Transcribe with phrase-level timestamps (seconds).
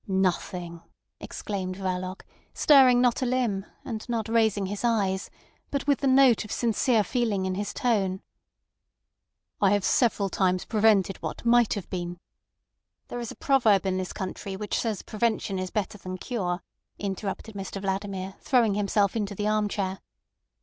[0.07, 0.81] "Nothing!"
[1.19, 2.23] exclaimed Verloc,
[2.55, 5.29] stirring not a limb, and not raising his eyes,
[5.69, 8.23] but with the note of sincere feeling in his tone.
[9.61, 12.17] "I have several times prevented what might have been—"
[13.09, 16.63] "There is a proverb in this country which says prevention is better than cure,"
[16.97, 19.99] interrupted Mr Vladimir, throwing himself into the arm chair.